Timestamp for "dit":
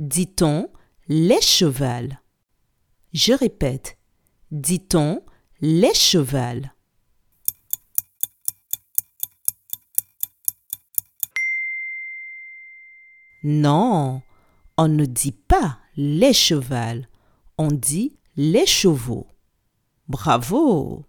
15.04-15.32, 17.68-18.18